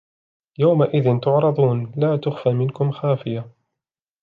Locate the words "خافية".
2.91-3.51